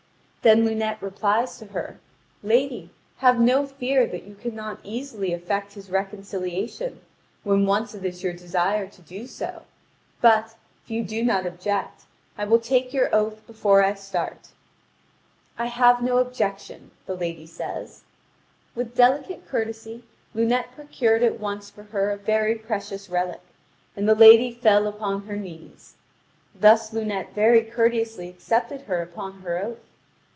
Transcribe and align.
Then 0.43 0.65
Lunete 0.65 0.99
replies 1.03 1.59
to 1.59 1.67
her: 1.67 1.99
"Lady, 2.41 2.89
have 3.17 3.39
no 3.39 3.67
fear 3.67 4.07
that 4.07 4.23
you 4.23 4.33
cannot 4.33 4.79
easily 4.83 5.33
effect 5.33 5.73
his 5.75 5.91
reconciliation, 5.91 6.99
when 7.43 7.67
once 7.67 7.93
it 7.93 8.03
is 8.03 8.23
your 8.23 8.33
desire 8.33 8.87
to 8.87 9.01
do 9.03 9.27
so; 9.27 9.61
but, 10.19 10.55
if 10.83 10.89
you 10.89 11.03
do 11.03 11.21
not 11.23 11.45
object, 11.45 12.05
I 12.39 12.45
will 12.45 12.57
take 12.57 12.91
your 12.91 13.13
oath 13.13 13.45
before 13.45 13.83
I 13.83 13.93
start." 13.93 14.47
"I 15.59 15.67
have 15.67 16.01
no 16.01 16.17
objection," 16.17 16.89
the 17.05 17.15
lady 17.15 17.45
says. 17.45 18.01
With 18.73 18.95
delicate 18.95 19.47
courtesy, 19.47 20.05
Lunete 20.33 20.71
procured 20.73 21.21
at 21.21 21.39
once 21.39 21.69
for 21.69 21.83
her 21.83 22.09
a 22.09 22.17
very 22.17 22.55
precious 22.55 23.11
relic, 23.11 23.41
and 23.95 24.09
the 24.09 24.15
lady 24.15 24.51
fell 24.51 24.87
upon 24.87 25.27
her 25.27 25.37
knees. 25.37 25.97
Thus 26.55 26.91
Lunete 26.93 27.33
very 27.33 27.63
courteously 27.63 28.27
accepted 28.27 28.81
her 28.87 29.03
upon 29.03 29.41
her 29.41 29.59
oath. 29.63 29.77